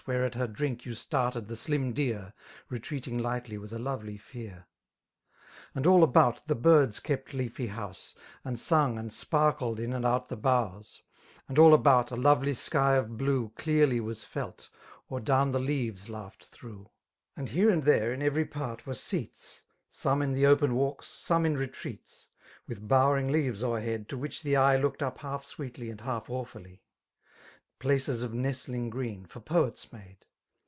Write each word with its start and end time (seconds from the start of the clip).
Where 0.05 0.25
at 0.25 0.33
her 0.33 0.47
drink 0.47 0.83
you 0.83 0.95
started 0.95 1.47
the 1.47 1.55
slim 1.55 1.93
deer> 1.93 2.33
Retreating 2.69 3.19
lightly 3.19 3.59
with 3.59 3.71
a 3.71 3.77
lovely 3.77 4.17
fear. 4.17 4.65
And 5.75 5.85
all 5.85 6.03
about, 6.03 6.47
the 6.47 6.55
birds 6.55 6.99
kept 6.99 7.35
leafy 7.35 7.67
house, 7.67 8.15
^ud 8.43 8.57
sung 8.57 8.97
and 8.97 9.13
sparkled 9.13 9.79
in 9.79 9.93
and 9.93 10.03
out 10.03 10.27
the 10.27 10.35
boughs; 10.35 11.03
And 11.47 11.59
all 11.59 11.71
about, 11.71 12.09
a 12.09 12.15
lovely 12.15 12.55
sky 12.55 12.95
of 12.95 13.15
blue 13.15 13.51
Clearly 13.57 13.99
was 13.99 14.23
felt, 14.23 14.71
or 15.07 15.19
down 15.19 15.51
the 15.51 15.59
leaves 15.59 16.09
laughed 16.09 16.45
through; 16.45 16.89
F2 17.37 17.41
68 17.41 17.41
And 17.41 17.49
here 17.49 17.69
and 17.69 17.83
tbere, 17.83 18.11
in 18.11 18.23
every 18.23 18.45
port, 18.45 18.87
were 18.87 18.93
8eaEl8> 18.93 19.61
Some 19.87 20.23
in 20.23 20.33
the 20.33 20.47
open 20.47 20.71
walks^ 20.71 21.03
some 21.03 21.45
in 21.45 21.55
retreats;. 21.55 22.27
With 22.67 22.87
bowering 22.87 23.27
leares 23.27 23.61
o'erhead> 23.61 24.07
to 24.09 24.17
nrldch 24.17 24.43
die 24.51 24.73
eye 24.73 24.77
Looked 24.77 25.03
up 25.03 25.19
half 25.19 25.43
sweetly 25.45 25.91
and 25.91 26.01
half 26.01 26.27
awfully,—* 26.27 26.81
Places 27.81 28.21
of 28.21 28.31
nestling 28.31 28.91
green^ 28.91 29.27
for 29.27 29.39
poets 29.39 29.91
made. 29.91 30.17